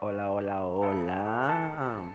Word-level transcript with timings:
Hola, 0.00 0.30
hola, 0.30 0.64
hola. 0.64 2.14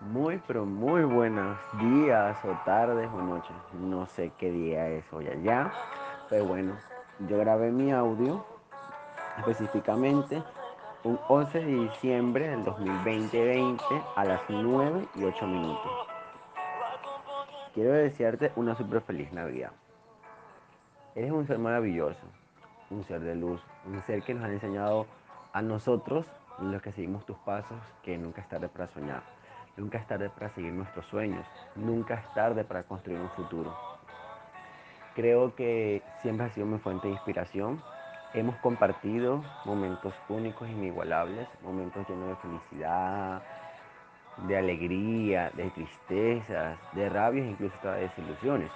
Muy, 0.00 0.40
pero 0.46 0.64
muy 0.64 1.02
buenos 1.02 1.58
días 1.78 2.38
o 2.42 2.48
tardes 2.64 3.06
o 3.12 3.20
noches. 3.20 3.54
No 3.74 4.06
sé 4.06 4.32
qué 4.38 4.50
día 4.50 4.88
es 4.88 5.04
hoy 5.12 5.28
allá. 5.28 5.70
Pero 6.30 6.46
bueno, 6.46 6.72
yo 7.28 7.36
grabé 7.36 7.70
mi 7.70 7.92
audio 7.92 8.42
específicamente 9.36 10.42
un 11.04 11.20
11 11.28 11.58
de 11.58 11.66
diciembre 11.66 12.48
del 12.48 12.64
2020 12.64 13.84
a 14.16 14.24
las 14.24 14.40
9 14.48 15.08
y 15.14 15.24
8 15.24 15.46
minutos. 15.46 15.92
Quiero 17.74 17.92
desearte 17.92 18.52
una 18.56 18.74
súper 18.74 19.02
feliz 19.02 19.30
Navidad. 19.34 19.72
Eres 21.14 21.30
un 21.30 21.46
ser 21.46 21.58
maravilloso, 21.58 22.22
un 22.88 23.04
ser 23.04 23.20
de 23.20 23.34
luz, 23.34 23.60
un 23.84 24.02
ser 24.06 24.22
que 24.22 24.32
nos 24.32 24.44
ha 24.44 24.48
enseñado 24.48 25.06
a 25.52 25.60
nosotros, 25.60 26.24
los 26.60 26.82
que 26.82 26.92
seguimos 26.92 27.24
tus 27.26 27.36
pasos, 27.38 27.80
que 28.02 28.18
nunca 28.18 28.40
es 28.40 28.48
tarde 28.48 28.68
para 28.68 28.88
soñar, 28.88 29.22
nunca 29.76 29.98
es 29.98 30.06
tarde 30.06 30.30
para 30.30 30.50
seguir 30.54 30.72
nuestros 30.72 31.06
sueños, 31.06 31.46
nunca 31.76 32.14
es 32.14 32.34
tarde 32.34 32.64
para 32.64 32.82
construir 32.82 33.20
un 33.20 33.30
futuro. 33.30 33.76
Creo 35.14 35.54
que 35.54 36.02
siempre 36.22 36.46
has 36.46 36.52
sido 36.52 36.66
mi 36.66 36.78
fuente 36.78 37.08
de 37.08 37.14
inspiración. 37.14 37.82
Hemos 38.34 38.56
compartido 38.56 39.42
momentos 39.64 40.14
únicos, 40.28 40.68
inigualables, 40.68 41.48
momentos 41.62 42.08
llenos 42.08 42.28
de 42.28 42.36
felicidad, 42.36 43.42
de 44.46 44.56
alegría, 44.56 45.50
de 45.54 45.70
tristezas, 45.70 46.78
de 46.92 47.08
rabias, 47.08 47.46
incluso 47.46 47.74
hasta 47.76 47.94
de 47.94 48.02
desilusiones. 48.02 48.70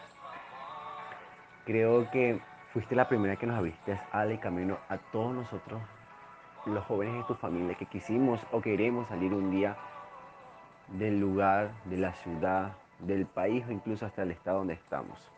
Creo 1.64 2.11
que 2.11 2.41
fuiste 2.73 2.97
la 2.97 3.09
primera 3.09 3.37
que 3.37 3.47
nos 3.47 3.56
abriste 3.56 4.01
ala 4.11 4.33
y 4.33 4.39
camino 4.39 4.78
a 4.89 4.98
todos 4.98 5.34
nosotros, 5.34 5.80
los 6.66 6.84
jóvenes 6.84 7.15
de 7.15 7.25
tu 7.25 7.34
familia, 7.34 7.75
que 7.75 7.87
quisimos 7.87 8.41
o 8.52 8.61
queremos 8.61 9.09
salir 9.09 9.34
un 9.34 9.51
día 9.51 9.77
del 10.89 11.19
lugar, 11.19 11.73
de 11.87 11.97
la 11.97 12.12
ciudad, 12.12 12.73
del 13.00 13.27
país 13.27 13.64
o 13.67 13.73
incluso 13.73 14.06
hasta 14.06 14.23
el 14.23 14.31
estado 14.31 14.59
donde 14.59 14.75
estamos. 14.75 15.31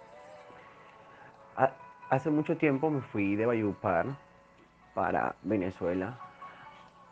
Hace 2.10 2.30
mucho 2.30 2.56
tiempo 2.56 2.90
me 2.90 3.00
fui 3.00 3.34
de 3.34 3.46
Bayupar 3.46 4.06
para 4.94 5.34
Venezuela 5.42 6.18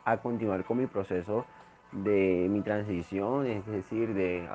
a 0.04 0.18
continuar 0.18 0.64
con 0.64 0.78
mi 0.78 0.86
proceso 0.86 1.46
de 1.92 2.46
mi 2.50 2.62
transición, 2.62 3.46
es 3.46 3.66
decir, 3.66 4.14
de, 4.14 4.48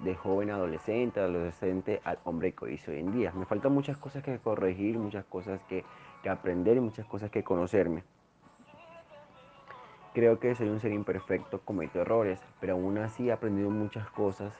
de 0.00 0.14
joven 0.14 0.50
adolescente, 0.50 1.20
adolescente 1.20 2.00
al 2.04 2.18
hombre 2.24 2.52
que 2.52 2.64
hoy 2.64 2.78
soy 2.78 3.00
en 3.00 3.12
día. 3.12 3.32
Me 3.34 3.46
faltan 3.46 3.72
muchas 3.72 3.96
cosas 3.96 4.22
que 4.22 4.38
corregir, 4.38 4.98
muchas 4.98 5.24
cosas 5.24 5.60
que, 5.68 5.84
que 6.22 6.28
aprender 6.28 6.76
y 6.76 6.80
muchas 6.80 7.06
cosas 7.06 7.30
que 7.30 7.42
conocerme. 7.42 8.04
Creo 10.14 10.38
que 10.38 10.54
soy 10.54 10.68
un 10.68 10.78
ser 10.80 10.92
imperfecto, 10.92 11.60
cometo 11.60 12.00
errores, 12.00 12.38
pero 12.60 12.74
aún 12.74 12.98
así 12.98 13.28
he 13.28 13.32
aprendido 13.32 13.68
muchas 13.68 14.08
cosas 14.10 14.52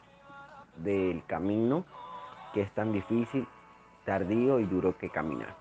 del 0.79 1.23
camino 1.27 1.85
que 2.53 2.63
es 2.63 2.71
tan 2.73 2.93
difícil, 2.93 3.47
tardío 4.05 4.59
y 4.59 4.65
duro 4.65 4.99
que 4.99 5.11
caminar. 5.11 5.55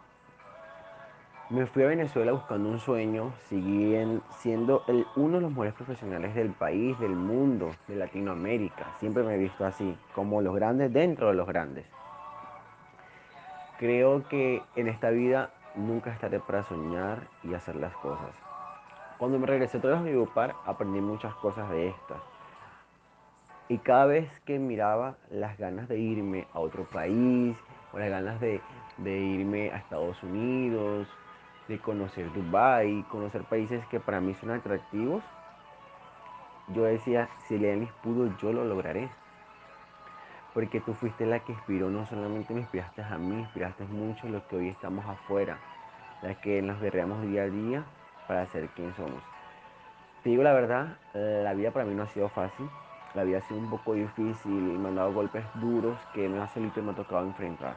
Me 1.52 1.68
fui 1.68 1.84
a 1.84 1.88
Venezuela 1.88 2.32
buscando 2.32 2.70
un 2.70 2.80
sueño, 2.80 3.34
seguí 3.44 3.96
siendo 4.40 4.84
uno 5.16 5.36
de 5.36 5.42
los 5.42 5.52
mejores 5.52 5.74
profesionales 5.76 6.34
del 6.34 6.50
país, 6.50 6.98
del 7.00 7.16
mundo, 7.16 7.70
de 7.88 7.96
Latinoamérica. 7.96 8.96
Siempre 9.00 9.22
me 9.22 9.36
he 9.36 9.38
visto 9.38 9.64
así, 9.64 9.96
como 10.16 10.42
los 10.42 10.56
grandes 10.56 10.92
dentro 10.92 11.28
de 11.28 11.36
los 11.36 11.46
grandes. 11.46 11.86
Creo 13.78 14.28
que 14.28 14.64
en 14.76 14.88
esta 14.88 15.12
vida 15.12 15.52
nunca 15.76 16.12
estaré 16.12 16.40
para 16.40 16.64
soñar 16.64 17.28
y 17.44 17.54
hacer 17.54 17.76
las 17.76 17.94
cosas. 17.98 18.32
Cuando 19.18 19.38
me 19.38 19.46
regresé 19.46 19.78
otra 19.78 20.02
vez 20.02 20.14
a 20.14 20.18
Bupar, 20.18 20.56
aprendí 20.66 21.00
muchas 21.00 21.34
cosas 21.36 21.70
de 21.70 21.90
estas. 21.90 22.18
Y 23.70 23.78
cada 23.78 24.06
vez 24.06 24.28
que 24.42 24.58
miraba 24.60 25.16
las 25.30 25.58
ganas 25.58 25.88
de 25.88 26.00
irme 26.00 26.48
a 26.54 26.60
otro 26.60 26.84
país, 26.86 27.56
o 27.94 28.00
las 28.00 28.10
ganas 28.10 28.42
de, 28.42 28.60
de 28.98 29.20
irme 29.20 29.72
a 29.72 29.78
Estados 29.78 30.22
Unidos, 30.24 31.08
de 31.68 31.80
conocer 31.80 32.32
Dubai, 32.34 33.06
conocer 33.10 33.44
países 33.44 33.86
que 33.88 34.00
para 34.00 34.20
mí 34.20 34.34
son 34.42 34.52
atractivos, 34.52 35.24
yo 36.70 36.84
decía, 36.84 37.30
si 37.48 37.58
Leanis 37.58 37.92
pudo, 38.04 38.36
yo 38.38 38.52
lo 38.52 38.66
lograré. 38.66 39.10
Porque 40.54 40.82
tú 40.82 40.94
fuiste 40.96 41.26
la 41.26 41.40
que 41.40 41.54
inspiró, 41.54 41.90
no 41.90 42.06
solamente 42.08 42.54
me 42.54 42.62
inspiraste 42.62 43.04
a 43.04 43.18
mí, 43.18 43.40
inspiraste 43.40 43.86
mucho 43.86 44.28
los 44.28 44.44
que 44.44 44.56
hoy 44.56 44.70
estamos 44.70 45.06
afuera, 45.06 45.58
las 46.22 46.38
que 46.38 46.62
nos 46.62 46.82
guerreamos 46.82 47.22
día 47.24 47.44
a 47.44 47.50
día 47.50 47.86
para 48.28 48.46
ser 48.48 48.68
quien 48.70 48.94
somos. 48.96 49.22
Te 50.24 50.30
digo 50.30 50.44
la 50.44 50.54
verdad, 50.54 50.98
la 51.14 51.54
vida 51.54 51.72
para 51.72 51.86
mí 51.86 51.94
no 51.94 52.04
ha 52.04 52.08
sido 52.08 52.30
fácil, 52.30 52.70
la 53.14 53.24
vida 53.24 53.40
ha 53.40 53.42
sido 53.42 53.60
un 53.60 53.70
poco 53.70 53.94
difícil 53.94 54.52
y 54.52 54.78
me 54.78 54.90
han 54.90 54.96
dado 54.96 55.14
golpes 55.14 55.44
duros 55.56 55.98
que 56.14 56.30
no 56.30 56.48
solito 56.54 56.82
me 56.82 56.92
ha 56.92 56.96
tocado 56.96 57.24
enfrentar. 57.24 57.76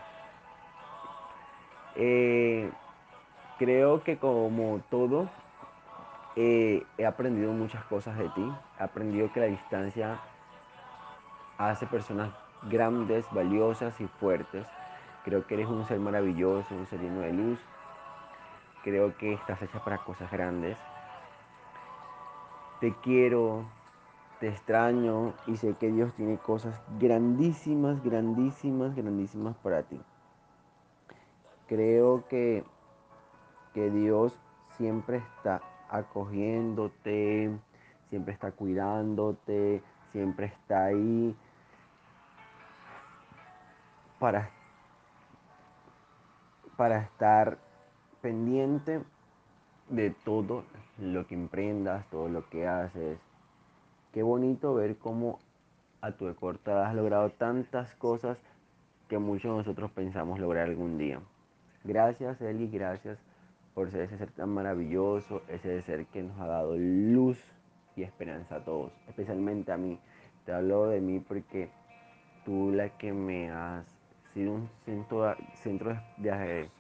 Eh, 1.96 2.70
creo 3.58 4.02
que 4.02 4.18
como 4.18 4.80
todo, 4.90 5.28
eh, 6.36 6.84
he 6.98 7.06
aprendido 7.06 7.52
muchas 7.52 7.82
cosas 7.84 8.16
de 8.18 8.28
ti. 8.30 8.52
He 8.78 8.82
aprendido 8.82 9.32
que 9.32 9.40
la 9.40 9.46
distancia 9.46 10.18
hace 11.58 11.86
personas 11.86 12.30
grandes, 12.62 13.26
valiosas 13.32 13.98
y 14.00 14.06
fuertes. 14.06 14.64
Creo 15.24 15.46
que 15.46 15.54
eres 15.54 15.66
un 15.66 15.86
ser 15.86 15.98
maravilloso, 15.98 16.74
un 16.74 16.86
ser 16.86 17.00
lleno 17.00 17.20
de 17.20 17.32
luz. 17.32 17.58
Creo 18.86 19.16
que 19.16 19.32
estás 19.32 19.60
hecha 19.62 19.82
para 19.82 19.98
cosas 19.98 20.30
grandes. 20.30 20.78
Te 22.78 22.94
quiero, 22.94 23.64
te 24.38 24.46
extraño 24.46 25.34
y 25.48 25.56
sé 25.56 25.74
que 25.74 25.90
Dios 25.90 26.14
tiene 26.14 26.38
cosas 26.38 26.80
grandísimas, 27.00 28.00
grandísimas, 28.04 28.94
grandísimas 28.94 29.56
para 29.56 29.82
ti. 29.82 30.00
Creo 31.66 32.28
que, 32.28 32.62
que 33.74 33.90
Dios 33.90 34.38
siempre 34.76 35.16
está 35.16 35.62
acogiéndote, 35.88 37.50
siempre 38.08 38.34
está 38.34 38.52
cuidándote, 38.52 39.82
siempre 40.12 40.46
está 40.46 40.84
ahí 40.84 41.36
para, 44.20 44.48
para 46.76 46.98
estar 46.98 47.58
pendiente 48.26 49.02
de 49.88 50.10
todo 50.10 50.64
lo 50.98 51.28
que 51.28 51.36
emprendas, 51.36 52.10
todo 52.10 52.28
lo 52.28 52.48
que 52.48 52.66
haces. 52.66 53.20
Qué 54.12 54.24
bonito 54.24 54.74
ver 54.74 54.96
cómo 54.96 55.38
a 56.00 56.10
tu 56.10 56.34
corta 56.34 56.88
has 56.88 56.96
logrado 56.96 57.30
tantas 57.30 57.94
cosas 57.94 58.36
que 59.08 59.18
muchos 59.18 59.52
de 59.52 59.58
nosotros 59.58 59.92
pensamos 59.92 60.40
lograr 60.40 60.66
algún 60.66 60.98
día. 60.98 61.20
Gracias, 61.84 62.40
Eli, 62.40 62.66
gracias 62.66 63.16
por 63.74 63.92
ser 63.92 64.00
ese 64.00 64.18
ser 64.18 64.32
tan 64.32 64.48
maravilloso, 64.48 65.42
ese 65.46 65.80
ser 65.82 66.06
que 66.06 66.24
nos 66.24 66.36
ha 66.40 66.48
dado 66.48 66.74
luz 66.76 67.38
y 67.94 68.02
esperanza 68.02 68.56
a 68.56 68.64
todos, 68.64 68.90
especialmente 69.06 69.70
a 69.70 69.76
mí. 69.76 70.00
Te 70.44 70.52
hablo 70.52 70.88
de 70.88 71.00
mí 71.00 71.20
porque 71.20 71.70
tú 72.44 72.72
la 72.72 72.88
que 72.98 73.12
me 73.12 73.52
has 73.52 73.86
sido 74.34 74.54
un 74.54 74.68
centro, 74.84 75.22
de, 76.16 76.30
de 76.30 76.70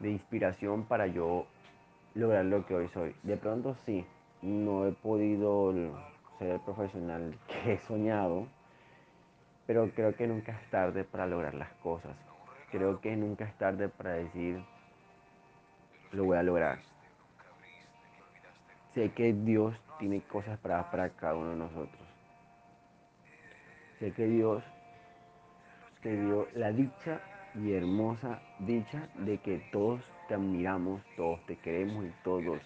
inspiración 0.00 0.84
para 0.84 1.06
yo 1.06 1.46
lograr 2.14 2.44
lo 2.44 2.66
que 2.66 2.74
hoy 2.74 2.88
soy. 2.88 3.14
De 3.22 3.36
pronto 3.36 3.76
sí, 3.86 4.04
no 4.42 4.86
he 4.86 4.92
podido 4.92 5.72
ser 6.38 6.50
el 6.50 6.60
profesional 6.60 7.38
que 7.48 7.74
he 7.74 7.78
soñado, 7.78 8.46
pero 9.66 9.90
creo 9.90 10.14
que 10.14 10.26
nunca 10.26 10.52
es 10.52 10.70
tarde 10.70 11.04
para 11.04 11.26
lograr 11.26 11.54
las 11.54 11.72
cosas. 11.74 12.16
Creo 12.70 13.00
que 13.00 13.16
nunca 13.16 13.44
es 13.44 13.54
tarde 13.56 13.88
para 13.88 14.12
decir, 14.12 14.62
lo 16.12 16.24
voy 16.24 16.36
a 16.36 16.42
lograr. 16.42 16.78
Sé 18.94 19.10
que 19.12 19.32
Dios 19.32 19.74
tiene 19.98 20.20
cosas 20.22 20.58
para, 20.58 20.90
para 20.90 21.10
cada 21.10 21.34
uno 21.34 21.50
de 21.50 21.56
nosotros. 21.56 22.02
Sé 23.98 24.12
que 24.12 24.26
Dios 24.26 24.62
te 26.02 26.16
dio 26.20 26.46
la 26.54 26.70
dicha 26.70 27.20
y 27.54 27.72
hermosa 27.72 28.40
dicha 28.58 29.08
de 29.14 29.38
que 29.38 29.58
todos 29.70 30.00
te 30.28 30.34
admiramos, 30.34 31.02
todos 31.16 31.44
te 31.46 31.56
queremos 31.56 32.04
y 32.04 32.12
todos, 32.22 32.60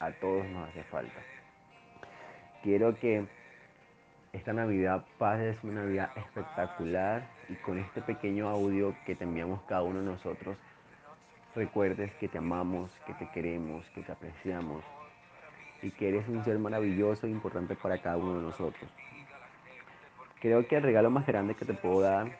a 0.00 0.10
todos 0.12 0.46
nos 0.48 0.68
hace 0.68 0.82
falta. 0.84 1.20
Quiero 2.62 2.94
que 2.96 3.26
esta 4.32 4.52
Navidad 4.52 5.04
pases 5.18 5.56
una 5.62 5.82
Navidad 5.82 6.10
espectacular 6.16 7.28
y 7.48 7.54
con 7.56 7.78
este 7.78 8.02
pequeño 8.02 8.48
audio 8.48 8.94
que 9.06 9.14
te 9.14 9.24
enviamos 9.24 9.62
cada 9.68 9.82
uno 9.82 10.00
de 10.00 10.06
nosotros, 10.06 10.56
recuerdes 11.54 12.12
que 12.14 12.28
te 12.28 12.38
amamos, 12.38 12.90
que 13.06 13.14
te 13.14 13.30
queremos, 13.30 13.88
que 13.90 14.02
te 14.02 14.12
apreciamos 14.12 14.82
y 15.82 15.90
que 15.92 16.08
eres 16.08 16.28
un 16.28 16.44
ser 16.44 16.58
maravilloso 16.58 17.26
e 17.26 17.30
importante 17.30 17.76
para 17.76 17.98
cada 17.98 18.16
uno 18.16 18.34
de 18.34 18.42
nosotros. 18.42 18.90
Creo 20.40 20.66
que 20.66 20.76
el 20.76 20.82
regalo 20.82 21.10
más 21.10 21.26
grande 21.26 21.54
que 21.54 21.64
te 21.64 21.74
puedo 21.74 22.00
dar 22.00 22.30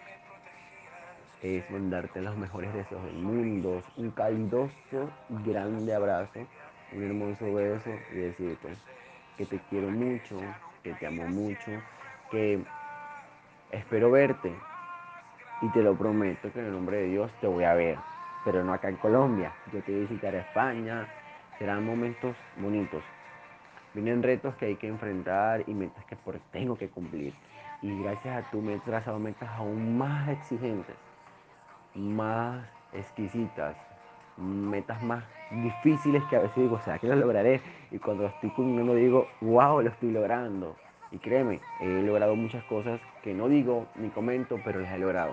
es 1.42 1.70
mandarte 1.70 2.20
los 2.20 2.36
mejores 2.36 2.72
deseos 2.74 3.04
del 3.04 3.14
mundo, 3.14 3.82
un 3.96 4.10
caluroso, 4.10 5.10
grande 5.44 5.94
abrazo, 5.94 6.40
un 6.92 7.02
hermoso 7.04 7.52
beso 7.52 7.90
y 8.12 8.16
decirte, 8.16 8.68
que 9.36 9.46
te 9.46 9.60
quiero 9.70 9.88
mucho, 9.90 10.40
que 10.82 10.94
te 10.94 11.06
amo 11.06 11.26
mucho, 11.28 11.70
que 12.30 12.60
espero 13.70 14.10
verte 14.10 14.52
y 15.60 15.68
te 15.70 15.82
lo 15.82 15.96
prometo 15.96 16.52
que 16.52 16.60
en 16.60 16.66
el 16.66 16.72
nombre 16.72 16.98
de 16.98 17.04
Dios 17.08 17.30
te 17.40 17.46
voy 17.46 17.64
a 17.64 17.74
ver, 17.74 17.98
pero 18.44 18.64
no 18.64 18.72
acá 18.72 18.88
en 18.88 18.96
Colombia. 18.96 19.52
Yo 19.72 19.80
te 19.82 19.92
visitaré 19.92 20.38
a 20.38 20.42
España, 20.42 21.06
serán 21.58 21.84
momentos 21.84 22.36
bonitos. 22.56 23.02
Vienen 23.94 24.22
retos 24.22 24.54
que 24.56 24.66
hay 24.66 24.76
que 24.76 24.86
enfrentar 24.86 25.64
y 25.66 25.74
metas 25.74 26.04
que 26.04 26.16
por 26.16 26.38
tengo 26.52 26.76
que 26.76 26.88
cumplir. 26.88 27.32
Y 27.82 28.02
gracias 28.02 28.44
a 28.44 28.50
tú 28.50 28.60
me 28.60 28.74
he 28.74 28.78
trazado 28.80 29.18
metas 29.18 29.48
aún 29.50 29.96
más 29.96 30.28
exigentes, 30.28 30.96
más 31.98 32.64
exquisitas, 32.92 33.76
metas 34.36 35.02
más 35.02 35.24
difíciles 35.50 36.22
que 36.24 36.36
a 36.36 36.40
veces 36.40 36.56
digo, 36.56 36.76
o 36.76 36.80
sea, 36.80 36.98
que 36.98 37.08
lo 37.08 37.16
lograré. 37.16 37.60
Y 37.90 37.98
cuando 37.98 38.26
estoy 38.26 38.50
cumpliendo 38.50 38.94
digo, 38.94 39.26
wow, 39.40 39.82
lo 39.82 39.90
estoy 39.90 40.12
logrando. 40.12 40.76
Y 41.10 41.18
créeme, 41.18 41.60
he 41.80 42.02
logrado 42.02 42.36
muchas 42.36 42.62
cosas 42.64 43.00
que 43.22 43.34
no 43.34 43.48
digo 43.48 43.86
ni 43.96 44.10
comento, 44.10 44.60
pero 44.64 44.80
las 44.80 44.92
he 44.92 44.98
logrado. 44.98 45.32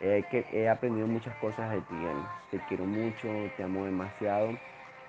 he 0.00 0.68
aprendido 0.68 1.06
muchas 1.06 1.34
cosas 1.36 1.70
de 1.70 1.80
ti, 1.82 1.94
Te 2.50 2.58
quiero 2.68 2.84
mucho, 2.84 3.28
te 3.56 3.62
amo 3.62 3.84
demasiado. 3.84 4.50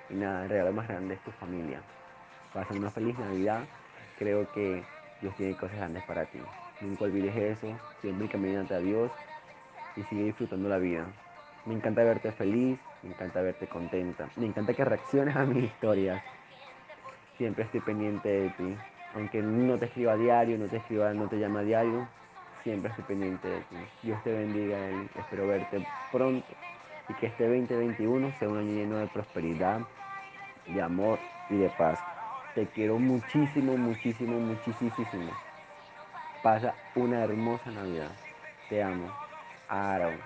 Y 0.10 0.16
nada, 0.16 0.44
el 0.44 0.50
regalo 0.50 0.74
más 0.74 0.88
grande 0.88 1.14
es 1.14 1.22
tu 1.22 1.32
familia. 1.32 1.82
Pasa 2.54 2.74
una 2.74 2.92
feliz 2.92 3.18
Navidad. 3.18 3.64
Creo 4.20 4.52
que 4.52 4.84
Dios 5.22 5.34
tiene 5.36 5.56
cosas 5.56 5.78
grandes 5.78 6.04
para 6.04 6.26
ti. 6.26 6.40
Nunca 6.82 7.06
olvides 7.06 7.36
eso. 7.36 7.68
Siempre 8.02 8.28
caminante 8.28 8.74
a 8.74 8.80
Dios 8.80 9.10
y 9.96 10.04
sigue 10.04 10.26
disfrutando 10.26 10.70
la 10.70 10.78
vida. 10.78 11.06
Me 11.66 11.74
encanta 11.76 12.04
verte 12.04 12.32
feliz, 12.32 12.80
me 13.04 13.10
encanta 13.10 13.42
verte 13.42 13.68
contenta, 13.68 14.30
me 14.36 14.48
encanta 14.48 14.74
que 14.74 14.84
reacciones 14.84 15.36
a 15.36 15.46
mis 15.46 15.66
historias. 15.66 16.22
Siempre 17.38 17.66
estoy 17.66 17.82
pendiente 17.82 18.30
de 18.30 18.50
ti. 18.50 18.76
Aunque 19.14 19.42
no 19.42 19.78
te 19.78 19.86
escriba 19.86 20.14
a 20.14 20.18
diario, 20.18 20.58
no 20.58 20.68
te 20.68 20.78
escriba, 20.78 21.14
no 21.14 21.28
te 21.28 21.38
llama 21.38 21.60
a 21.60 21.64
diario, 21.64 22.08
siempre 22.64 22.90
estoy 22.90 23.06
pendiente 23.06 23.48
de 23.48 23.60
ti. 23.60 23.76
Dios 24.04 24.24
te 24.24 24.32
bendiga, 24.32 24.78
y 24.78 25.20
espero 25.20 25.48
verte 25.48 25.82
pronto 26.12 26.46
y 27.10 27.14
que 27.16 27.28
este 27.28 27.44
2021 27.46 28.32
sea 28.40 28.50
un 28.50 28.58
año 28.58 28.72
lleno 28.72 28.98
de 28.98 29.08
prosperidad, 29.08 29.82
de 30.68 30.82
amor 30.82 31.20
y 31.50 31.58
de 31.58 31.70
paz. 31.70 32.00
Te 32.56 32.66
quiero 32.68 33.00
muchísimo, 33.00 33.78
muchísimo, 33.78 34.40
muchísimo. 34.40 35.32
Pasa 36.42 36.74
una 36.96 37.24
hermosa 37.24 37.72
Navidad. 37.72 38.12
Te 38.70 38.82
amo. 38.82 39.31
Adam 39.72 40.20